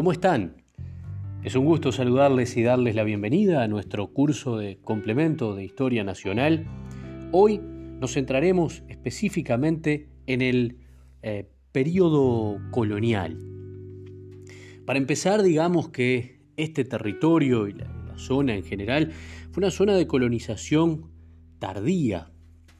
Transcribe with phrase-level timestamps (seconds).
[0.00, 0.64] ¿Cómo están?
[1.44, 6.04] Es un gusto saludarles y darles la bienvenida a nuestro curso de complemento de Historia
[6.04, 6.64] Nacional.
[7.32, 10.78] Hoy nos centraremos específicamente en el
[11.20, 13.36] eh, periodo colonial.
[14.86, 19.12] Para empezar, digamos que este territorio y la, zona en general
[19.50, 21.10] fue una zona de colonización
[21.58, 22.32] tardía.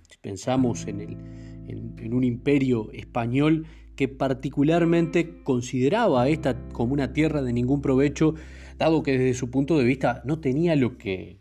[0.09, 3.66] Si pensamos en un imperio español
[4.00, 8.34] que particularmente consideraba esta como una tierra de ningún provecho,
[8.78, 11.36] dado que desde su punto de vista no tenía lo que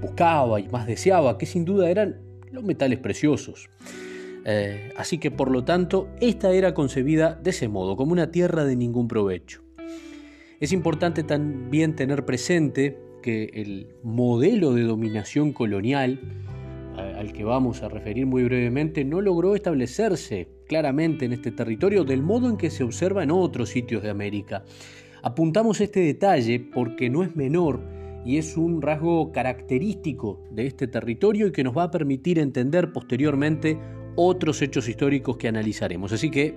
[0.00, 2.16] buscaba y más deseaba, que sin duda eran
[2.50, 3.68] los metales preciosos.
[4.46, 8.64] Eh, así que por lo tanto, esta era concebida de ese modo, como una tierra
[8.64, 9.60] de ningún provecho.
[10.58, 16.18] Es importante también tener presente que el modelo de dominación colonial,
[17.00, 22.22] al que vamos a referir muy brevemente, no logró establecerse claramente en este territorio del
[22.22, 24.64] modo en que se observa en otros sitios de América.
[25.22, 27.80] Apuntamos este detalle porque no es menor
[28.24, 32.92] y es un rasgo característico de este territorio y que nos va a permitir entender
[32.92, 33.78] posteriormente
[34.16, 36.12] otros hechos históricos que analizaremos.
[36.12, 36.54] Así que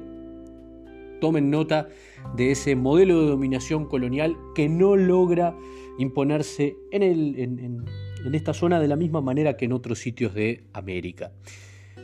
[1.22, 1.88] tomen nota
[2.36, 5.56] de ese modelo de dominación colonial que no logra
[5.98, 7.86] imponerse en, en
[8.32, 11.32] esta zona de la misma manera que en otros sitios de América.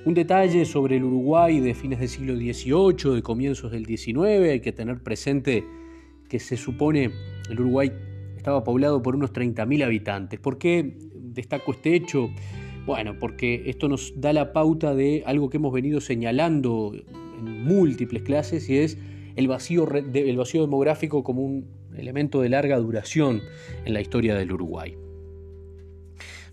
[0.06, 4.60] Un detalle sobre el Uruguay de fines del siglo XVIII, de comienzos del XIX, hay
[4.60, 5.66] que tener presente
[6.30, 7.12] que se supone
[7.50, 7.92] el Uruguay
[8.38, 10.40] estaba poblado por unos 30.000 habitantes.
[10.40, 12.30] ¿Por qué destaco este hecho?
[12.86, 18.24] Bueno, porque esto nos da la pauta de algo que hemos venido señalando en múltiples
[18.24, 18.98] clases y es
[19.36, 23.42] el vacío, el vacío demográfico como un elemento de larga duración
[23.86, 24.96] en la historia del Uruguay.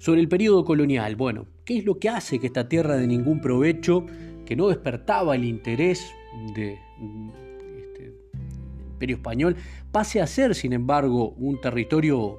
[0.07, 3.41] Sobre el periodo colonial, bueno, ¿qué es lo que hace que esta tierra de ningún
[3.41, 4.07] provecho,
[4.45, 6.15] que no despertaba el interés
[6.55, 6.79] de,
[7.77, 8.15] este,
[8.93, 9.57] imperio español,
[9.91, 12.39] pase a ser, sin embargo, un territorio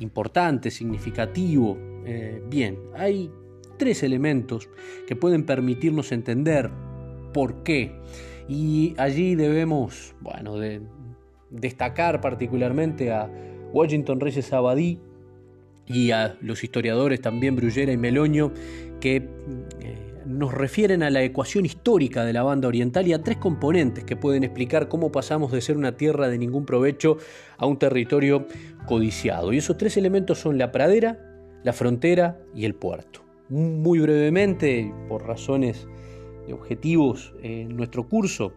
[0.00, 1.78] importante, significativo?
[2.04, 3.30] Eh, bien, hay
[3.76, 4.68] tres elementos
[5.06, 6.72] que pueden permitirnos entender
[7.32, 7.92] por qué.
[8.48, 10.56] Y allí debemos, bueno,
[11.50, 13.30] destacar particularmente a
[13.72, 14.98] Washington Reyes Abadí,
[15.86, 18.52] y a los historiadores también Brullera y Meloño,
[19.00, 19.16] que
[19.80, 24.04] eh, nos refieren a la ecuación histórica de la banda oriental y a tres componentes
[24.04, 27.18] que pueden explicar cómo pasamos de ser una tierra de ningún provecho
[27.56, 28.46] a un territorio
[28.86, 29.52] codiciado.
[29.52, 31.18] Y esos tres elementos son la pradera,
[31.62, 33.24] la frontera y el puerto.
[33.48, 35.86] Muy brevemente, por razones
[36.46, 38.54] de objetivos en nuestro curso,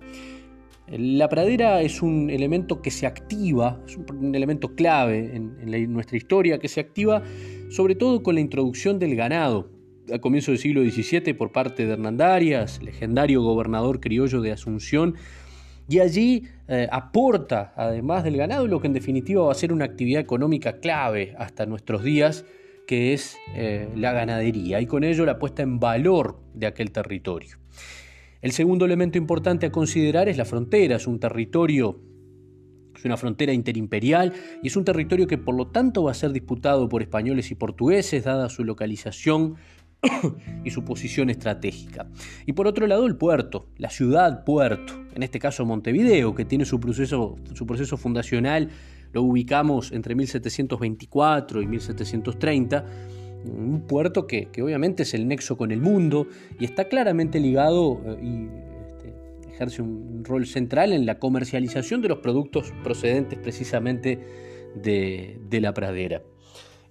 [0.91, 6.59] la pradera es un elemento que se activa, es un elemento clave en, nuestra historia,
[6.59, 7.23] que se activa
[7.69, 9.69] sobre todo con la introducción del ganado
[10.11, 15.15] a comienzo del siglo XVII por parte de Hernandarias, legendario gobernador criollo de Asunción,
[15.87, 19.85] y allí eh, aporta, además del ganado, lo que en definitiva va a ser una
[19.85, 22.45] actividad económica clave hasta nuestros días,
[22.87, 27.57] que es eh, la ganadería, y con ello la puesta en valor de aquel territorio.
[28.41, 31.99] El segundo elemento importante a considerar es la frontera, es un territorio,
[32.95, 34.33] es una frontera interimperial
[34.63, 37.55] y es un territorio que por lo tanto va a ser disputado por españoles y
[37.55, 39.55] portugueses, dada su localización
[40.63, 42.07] y su posición estratégica.
[42.45, 46.63] Y por otro lado el puerto, la ciudad puerto, en este caso Montevideo, que tiene
[46.63, 48.69] su proceso, su proceso fundacional,
[49.11, 52.85] lo ubicamos entre 1724 y 1730
[53.45, 56.27] un puerto que, obviamente es el nexo con el mundo
[56.59, 58.47] y está claramente ligado eh, y
[58.87, 59.13] este,
[59.49, 64.19] ejerce un rol central en la comercialización de los productos procedentes precisamente
[64.75, 66.21] de, la pradera.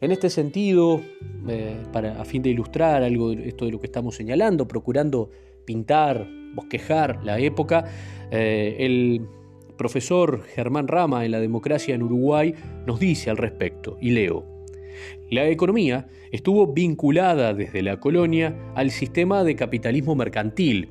[0.00, 1.00] En este sentido,
[1.48, 5.30] eh, para, a fin de ilustrar algo de esto de lo que estamos señalando, procurando
[5.65, 7.84] pintar, bosquejar la época,
[8.30, 9.26] eh, el
[9.76, 12.54] profesor Germán Rama en la democracia en Uruguay
[12.86, 14.57] nos dice al respecto, y leo,
[15.31, 20.91] la economía estuvo vinculada desde la colonia al sistema de capitalismo mercantil,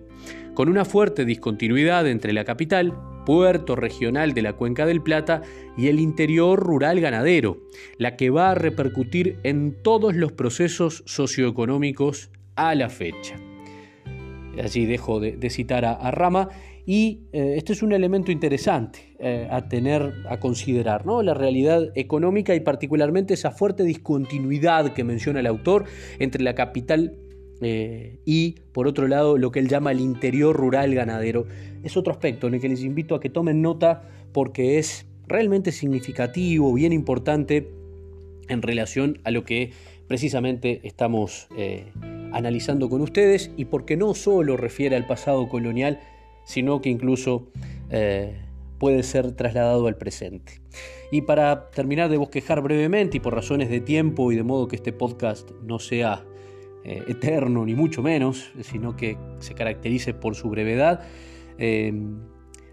[0.54, 2.94] con una fuerte discontinuidad entre la capital,
[3.26, 5.42] puerto regional de la Cuenca del Plata
[5.78, 7.58] y el interior rural ganadero,
[7.98, 13.47] la que va a repercutir en todos los procesos socioeconómicos a la fecha.
[14.64, 16.50] Allí dejo de, citar a Rama
[16.90, 21.22] y eh, este es un elemento interesante eh, a tener, a considerar, ¿no?
[21.22, 25.84] la realidad económica y particularmente esa fuerte discontinuidad que menciona el autor
[26.18, 27.18] entre la capital
[27.60, 31.46] eh, y, por otro lado, lo que él llama el interior rural ganadero.
[31.84, 35.74] Es otro aspecto en el que les invito a que tomen nota porque es realmente
[35.74, 37.70] significativo, bien importante
[38.48, 39.72] en relación a lo que
[40.08, 41.50] precisamente estamos
[42.32, 46.00] analizando con ustedes y porque no solo refiere al pasado colonial,
[46.44, 47.48] sino que incluso
[47.90, 48.40] eh,
[48.80, 50.62] puede ser trasladado al presente.
[51.12, 54.76] Y para terminar de bosquejar brevemente y por razones de tiempo y de modo que
[54.76, 56.26] este podcast no sea
[56.84, 61.02] eh, eterno ni mucho menos, sino que se caracterice por su brevedad,
[61.58, 61.94] eh,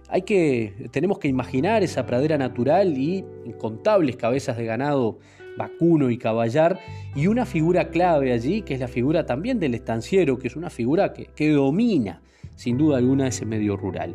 [0.08, 5.18] hay que, tenemos que imaginar esa pradera natural y incontables cabezas de ganado
[5.56, 6.78] vacuno y caballar,
[7.14, 10.70] y una figura clave allí, que es la figura también del estanciero, que es una
[10.70, 12.20] figura que, que domina
[12.56, 14.14] sin duda alguna ese medio rural.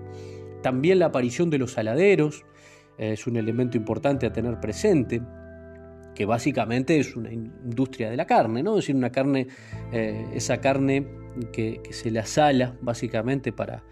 [0.61, 2.45] También la aparición de los saladeros
[2.97, 5.21] eh, es un elemento importante a tener presente,
[6.15, 8.71] que básicamente es una industria de la carne, ¿no?
[8.71, 9.47] Es decir, una carne,
[9.93, 11.07] eh, esa carne
[11.53, 13.83] que, se la sala básicamente para,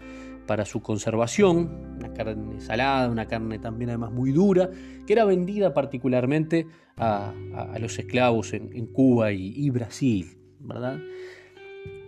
[0.48, 4.70] para su conservación, una carne salada, una carne también además muy dura,
[5.06, 6.66] que era vendida particularmente
[6.96, 7.32] a,
[7.78, 10.98] los esclavos en, Cuba y, Brasil, ¿verdad?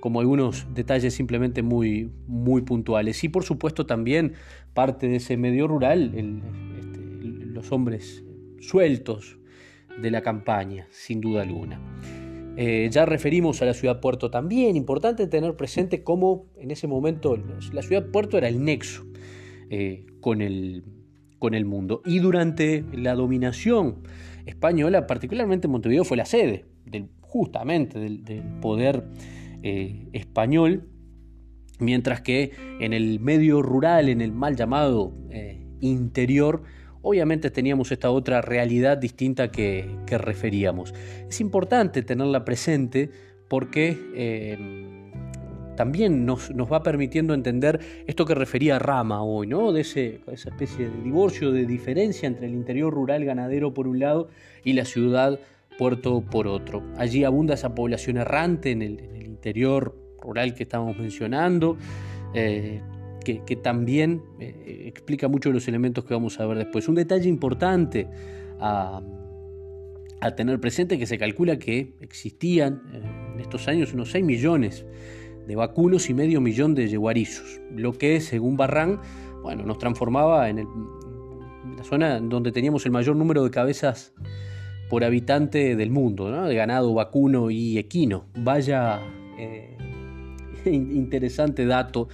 [0.01, 3.23] Como algunos detalles simplemente muy, muy puntuales.
[3.23, 4.33] Y por supuesto también
[4.73, 7.01] parte de ese medio rural, este,
[7.53, 8.25] los hombres
[8.59, 9.39] sueltos
[10.01, 11.79] de la campaña, sin duda alguna.
[12.63, 17.35] Eh, ya referimos a la ciudad puerto también, importante tener presente cómo en ese momento
[17.73, 19.07] la ciudad puerto era el nexo
[19.71, 20.85] eh, con, el,
[21.39, 22.03] con el mundo.
[22.05, 24.03] Y durante la dominación
[24.45, 26.67] española, particularmente Montevideo fue la sede
[27.23, 29.05] justamente del, poder
[29.63, 30.87] eh, español,
[31.79, 35.15] mientras que en el medio rural, en el mal llamado
[35.81, 36.63] interior,
[37.03, 40.95] obviamente teníamos esta otra realidad distinta que, referíamos.
[41.29, 43.11] Es importante tenerla presente
[43.49, 45.11] porque em,
[45.77, 49.73] también nos, va permitiendo entender esto que refería Rama hoy, ¿no?
[49.73, 54.29] de esa especie de divorcio, de diferencia entre el interior rural ganadero por un lado
[54.65, 55.39] y la ciudad
[55.79, 56.83] puerto por otro.
[56.99, 59.01] Allí abunda esa población errante en el,
[59.41, 61.79] interior rural que estamos mencionando.
[62.35, 62.83] Eh,
[63.21, 66.89] que, también eh, explica mucho los elementos que vamos a ver después.
[66.89, 68.09] Un detalle importante
[68.59, 69.03] a,
[70.37, 73.01] tener presente que se calcula que existían eh,
[73.35, 74.85] en estos años unos 6 millones
[75.47, 79.01] de vacunos y medio millón de yeguarizos, lo que según Barran
[79.43, 80.69] bueno, nos transformaba en,
[81.77, 84.13] la zona donde teníamos el mayor número de cabezas
[84.89, 88.27] por habitante del mundo, de ganado vacuno y equino.
[88.35, 89.01] Vaya
[89.39, 89.77] eh,
[90.65, 92.09] interesante dato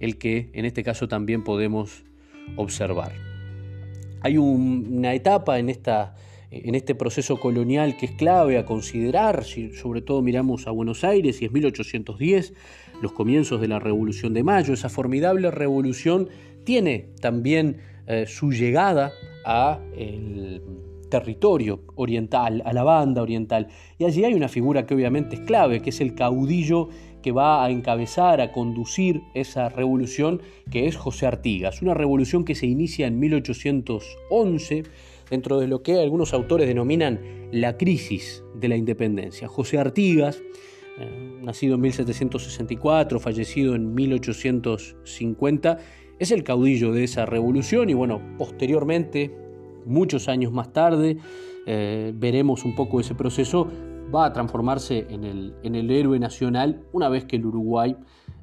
[0.00, 2.04] el que en este caso también podemos
[2.56, 3.12] observar.
[4.20, 6.16] Hay una etapa en, esta,
[6.50, 11.04] en este proceso colonial que es clave a considerar, si sobre todo miramos a Buenos
[11.04, 12.52] Aires y es 1810,
[13.00, 16.28] los comienzos de la Revolución de Mayo, esa formidable revolución
[16.64, 19.12] tiene también eh, su llegada
[19.44, 20.60] a el
[21.08, 23.68] territorio oriental, a la banda oriental.
[23.98, 26.88] Y allí hay una figura que obviamente es clave, que es el caudillo
[27.22, 30.40] que va a encabezar, a conducir esa revolución,
[30.70, 31.82] que es José Artigas.
[31.82, 34.84] Una revolución que se inicia en 1811,
[35.30, 37.20] dentro de lo que algunos autores denominan
[37.52, 39.48] la crisis de la independencia.
[39.48, 40.40] José Artigas,
[40.98, 45.78] eh, nacido en 1764, fallecido en 1850,
[46.18, 49.30] es el caudillo de esa revolución y bueno, posteriormente,
[49.88, 51.18] muchos años más tarde,
[51.66, 53.68] eh, veremos un poco ese proceso,
[54.14, 57.94] va a transformarse en el, en el héroe nacional una vez que el Uruguay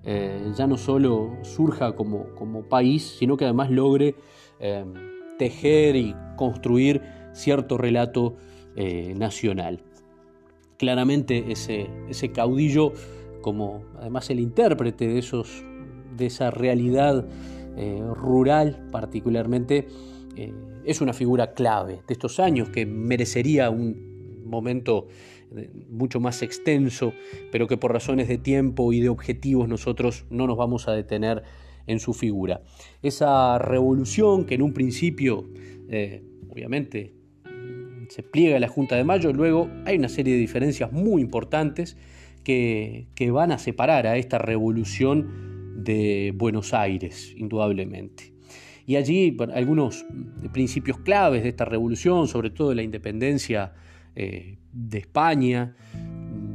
[0.03, 4.15] eh, ya no solo surja como, como, país, sino que además logre
[4.59, 4.85] eh,
[5.39, 7.01] tejer y construir
[7.33, 8.35] cierto relato
[9.15, 9.81] nacional.
[10.77, 12.91] Claramente ese, ese, caudillo,
[13.41, 15.63] como además el intérprete de, esos,
[16.17, 17.25] de esa realidad
[18.15, 19.87] rural particularmente,
[20.85, 25.07] es una figura clave de estos años que merecería un momento
[25.89, 27.13] mucho más extenso,
[27.51, 31.43] pero que por razones de tiempo y de objetivos nosotros no nos vamos a detener
[31.87, 32.61] en su figura.
[33.01, 35.49] Esa revolución que en un principio,
[35.89, 37.13] eh, obviamente,
[38.09, 41.97] se pliega a la Junta de Mayo, luego hay una serie de diferencias muy importantes
[42.43, 48.34] que van a separar a esta revolución de Buenos Aires, indudablemente.
[48.85, 50.05] Y allí algunos
[50.51, 53.73] principios claves de esta revolución, sobre todo la independencia
[54.15, 55.75] eh, de España.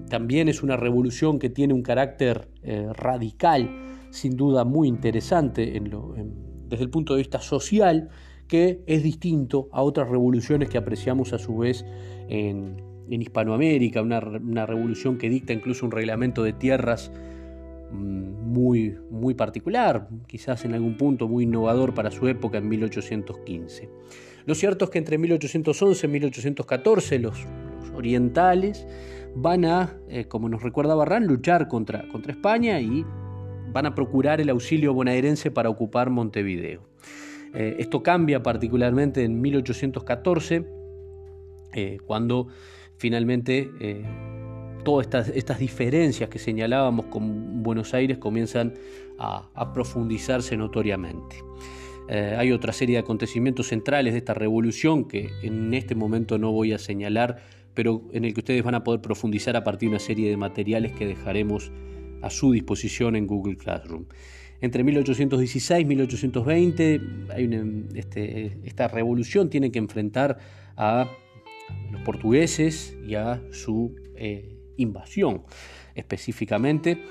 [0.08, 3.70] También es una revolución que tiene un carácter eh, radical,
[4.10, 5.80] sin duda muy interesante
[6.68, 8.08] desde el punto de vista social,
[8.48, 11.84] que es distinto a otras revoluciones que apreciamos a su vez
[12.28, 14.20] en, Hispanoamérica, una,
[14.66, 17.39] revolución que dicta incluso un reglamento de tierras mm,
[17.92, 23.88] muy, muy particular, quizás en algún punto muy innovador para su época en 1815.
[24.46, 27.46] Lo cierto es que entre 1811 y 1814 los,
[27.94, 28.86] orientales
[29.34, 33.04] van a, eh, como nos recuerda Barran, luchar contra, contra España y
[33.72, 36.82] van a procurar el auxilio bonaerense para ocupar Montevideo.
[37.54, 40.66] Eh, esto cambia particularmente en 1814,
[41.74, 42.48] eh, cuando
[42.96, 43.70] finalmente
[44.84, 48.74] todas estas, diferencias que señalábamos con Buenos Aires comienzan
[49.18, 51.36] a, profundizarse notoriamente.
[52.08, 56.72] hay otra serie de acontecimientos centrales de esta revolución que en este momento no voy
[56.72, 57.42] a señalar,
[57.74, 60.36] pero en el que ustedes van a poder profundizar a partir de una serie de
[60.36, 61.70] materiales que dejaremos
[62.22, 64.06] a su disposición en Google Classroom.
[64.60, 70.38] Entre 1816 y 1820, hay este, esta revolución tiene que enfrentar
[70.76, 71.08] a
[71.90, 74.49] los portugueses y a su eh,
[74.80, 75.42] invasión
[75.94, 77.02] específicamente,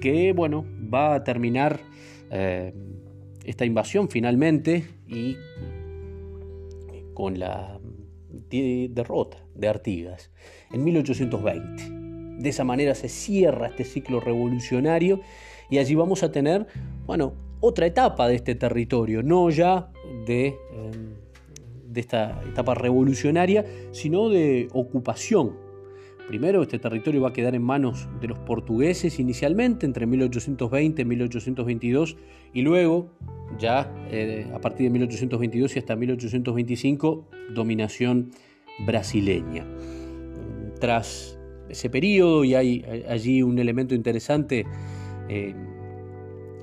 [0.00, 1.80] que bueno, va a terminar
[2.30, 2.72] eh,
[3.44, 5.36] esta invasión finalmente y
[7.14, 7.78] con la
[8.50, 10.30] derrota de Artigas
[10.72, 12.42] en 1820.
[12.42, 15.20] De esa manera se cierra este ciclo revolucionario
[15.70, 16.66] y allí vamos a tener,
[17.06, 19.90] bueno, otra etapa de este territorio, no ya
[20.26, 21.14] de, em,
[21.88, 25.56] de esta etapa revolucionaria, sino de ocupación.
[26.28, 31.04] Primero, este territorio va a quedar en manos de los portugueses inicialmente entre 1820 y
[31.04, 32.16] 1822
[32.52, 33.12] y luego,
[33.58, 38.32] ya eh, a partir de 1822 y hasta 1825, dominación
[38.84, 39.64] brasileña.
[40.80, 44.66] Tras ese periodo y hay allí un elemento interesante
[45.28, 45.54] eh,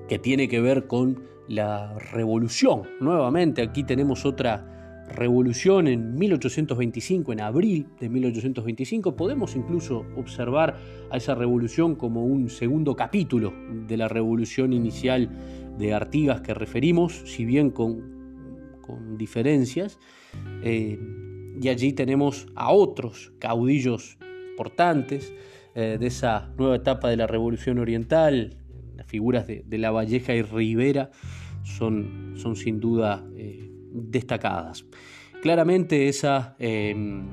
[0.09, 2.83] que tiene que ver con la revolución.
[2.99, 4.72] Nuevamente aquí tenemos otra
[5.09, 9.15] revolución en 1825, en abril de 1825.
[9.15, 10.77] Podemos incluso observar
[11.11, 13.53] a esa revolución como un segundo capítulo
[13.87, 15.29] de la revolución inicial
[15.77, 18.13] de Artigas que referimos, si bien con,
[19.17, 19.97] diferencias.
[20.61, 20.99] Eh,
[21.61, 24.17] y allí tenemos a otros caudillos
[24.51, 25.33] importantes
[25.75, 28.57] eh, de esa nueva etapa de la Revolución Oriental.
[28.95, 31.11] Las figuras de, La Valleja y Rivera
[31.63, 33.62] son, son sin duda eh,
[33.93, 34.85] destacadas.
[35.41, 37.25] Claramente esa, em,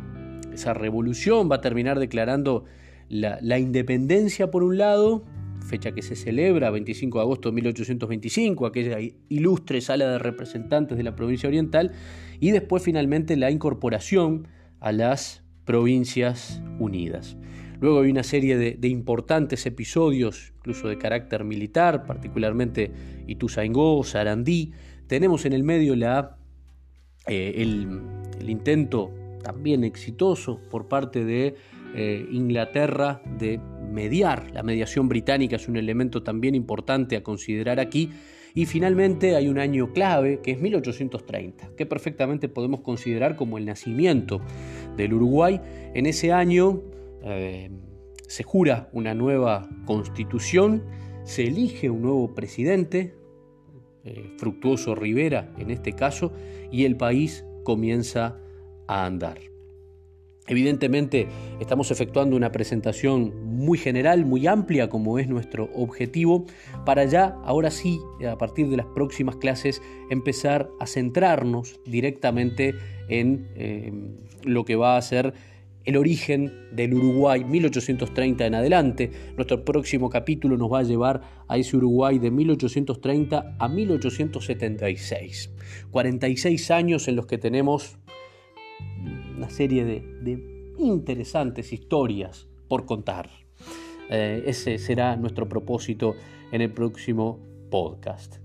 [0.53, 2.65] esa revolución va a terminar declarando
[3.09, 5.25] la, la independencia por un lado,
[5.67, 8.99] fecha que se celebra 25 de agosto de 1825, aquella
[9.29, 11.93] ilustre sala de representantes de la provincia oriental,
[12.41, 14.49] y después finalmente la incorporación
[14.81, 17.37] a las Provincias Unidas.
[17.81, 22.91] Luego hay una serie de, importantes episodios, incluso de carácter militar, particularmente
[23.27, 24.73] Ituzaingó, Sarandí.
[25.07, 26.37] Tenemos en el medio la,
[27.31, 28.03] eh, el,
[28.49, 31.55] intento también exitoso por parte de
[31.95, 33.61] eh, Inglaterra de
[33.93, 34.51] mediar.
[34.53, 38.11] La mediación británica es un elemento también importante a considerar aquí
[38.53, 43.65] y finalmente hay un año clave que es 1830, que perfectamente podemos considerar como el
[43.65, 44.41] nacimiento
[44.97, 45.61] del Uruguay.
[45.95, 46.83] En ese año
[47.23, 47.71] eh,
[48.27, 50.83] se jura una nueva constitución,
[51.23, 53.15] se elige un nuevo presidente,
[54.05, 56.33] eh, Fructuoso Rivera en este caso,
[56.71, 58.39] y el país comienza
[58.87, 59.39] a andar.
[60.51, 61.29] Evidentemente
[61.61, 66.45] estamos efectuando una presentación muy general, muy amplia, como es nuestro objetivo,
[66.85, 69.81] para ya, ahora sí, a partir de las próximas clases,
[70.11, 72.75] empezar a centrarnos directamente
[73.09, 73.93] en eh,
[74.43, 75.35] lo que va a ser
[75.85, 79.11] el origen del Uruguay 1830 en adelante.
[79.37, 85.55] Nuestro próximo capítulo nos va a llevar a ese Uruguay de 1830 a 1876.
[85.91, 87.99] 46 años en los que tenemos
[89.37, 93.31] una serie de, interesantes historias por contar.
[94.11, 96.15] Eh, ese será nuestro propósito
[96.53, 97.39] en el próximo
[97.71, 98.37] podcast.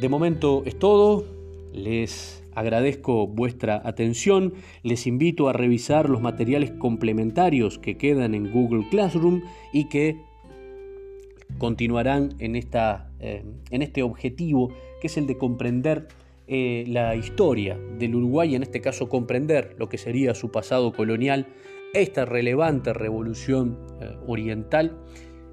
[0.00, 1.39] De momento es todo.
[1.72, 4.54] Les agradezco vuestra atención.
[4.82, 10.16] Les invito a revisar los materiales complementarios que quedan en Google Classroom y que
[11.58, 16.08] continuarán en, esta, eh, en este objetivo que es el de comprender
[16.52, 21.46] eh, la historia del Uruguay, en este caso comprender lo que sería su pasado colonial,
[21.94, 24.98] esta relevante revolución eh, oriental,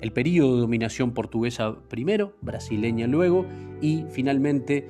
[0.01, 3.45] el periodo de dominación portuguesa primero, brasileña luego,
[3.81, 4.87] y finalmente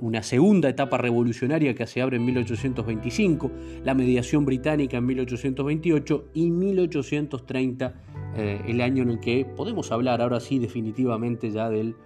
[0.00, 3.50] una segunda etapa revolucionaria que se abre en 1825,
[3.84, 7.94] la mediación británica en 1828 y 1830,
[8.36, 11.96] eh, el año en el que podemos hablar ahora sí definitivamente ya del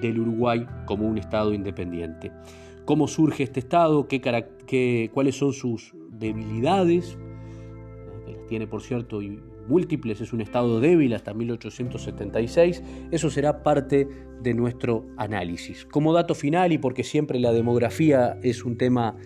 [0.00, 2.32] del Uruguay como un Estado independiente.
[2.84, 4.08] ¿Cómo surge este Estado?
[4.08, 7.16] ¿Qué, ¿Cuáles son sus debilidades?
[8.26, 10.20] Que las tiene, por cierto, y múltiples.
[10.20, 12.82] Es un Estado débil hasta 1876.
[13.10, 14.08] Eso será parte
[14.42, 15.84] de nuestro análisis.
[15.84, 19.16] Como dato final, y porque siempre la demografía es un tema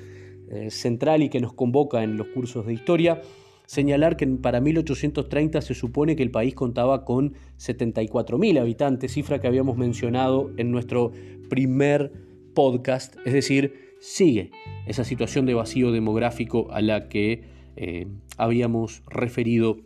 [0.48, 3.20] eh, central y que nos convoca en los cursos de historia,
[3.66, 9.48] señalar que para 1830 se supone que el país contaba con 74.000 habitantes, cifra que
[9.48, 11.10] habíamos mencionado en nuestro
[11.48, 12.12] primer
[12.54, 14.50] podcast, es decir, sigue
[14.86, 17.42] esa situación de vacío demográfico a la que
[17.76, 19.78] eh, habíamos referido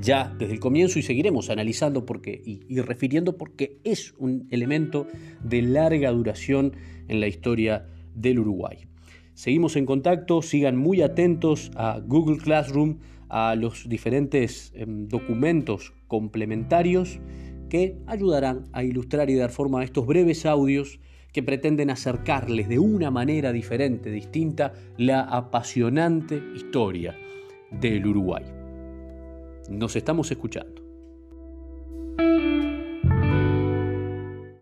[0.00, 5.06] ya desde el comienzo y seguiremos analizando porque, y, refiriendo porque es un elemento
[5.42, 6.72] de larga duración
[7.08, 8.86] en la historia del Uruguay.
[9.34, 17.20] Seguimos en contacto, sigan muy atentos a Google Classroom, a los diferentes em, documentos complementarios
[17.68, 20.98] que ayudarán a ilustrar y dar forma a estos breves audios
[21.32, 27.14] que pretenden acercarles de una manera diferente, distinta, la apasionante historia
[27.70, 28.57] del Uruguay.
[29.68, 30.82] Nos estamos escuchando.